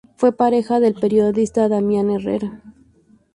[0.15, 2.59] Fue pareja del periodista Damián Herrera.